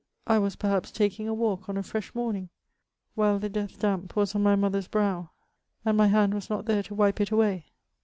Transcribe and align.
I 0.25 0.39
was 0.39 0.55
perhaps 0.55 0.89
taking 0.89 1.27
a 1.27 1.33
walk 1.35 1.69
on 1.69 1.77
a 1.77 1.83
fresh 1.83 2.15
morning, 2.15 2.49
while 3.13 3.37
the 3.37 3.49
death 3.49 3.77
damp 3.77 4.15
was 4.15 4.33
on 4.33 4.41
my 4.41 4.55
mother's 4.55 4.87
brow, 4.87 5.29
and 5.85 5.95
my 5.95 6.07
hand 6.07 6.33
was 6.33 6.49
not 6.49 6.65
there 6.65 6.81
to 6.81 6.95
wipe 6.95 7.21
it 7.21 7.29
away 7.29 7.67